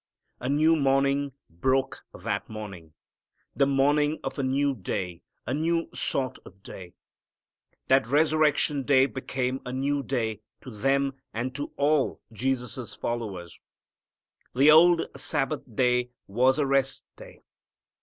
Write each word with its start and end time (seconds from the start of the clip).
A 0.39 0.49
new 0.49 0.75
morning 0.75 1.33
broke 1.47 2.01
that 2.11 2.49
morning, 2.49 2.95
the 3.55 3.67
morning 3.67 4.17
of 4.23 4.39
a 4.39 4.43
new 4.43 4.73
day, 4.73 5.21
a 5.45 5.53
new 5.53 5.89
sort 5.93 6.39
of 6.43 6.63
day. 6.63 6.95
That 7.87 8.07
resurrection 8.07 8.81
day 8.81 9.05
became 9.05 9.61
a 9.63 9.71
new 9.71 10.01
day 10.01 10.41
to 10.61 10.71
them 10.71 11.21
and 11.35 11.53
to 11.53 11.71
all 11.77 12.19
Jesus' 12.33 12.95
followers. 12.95 13.59
The 14.55 14.71
old 14.71 15.05
Sabbath 15.15 15.61
day 15.71 16.09
was 16.25 16.57
a 16.57 16.65
rest 16.65 17.05
day. 17.15 17.43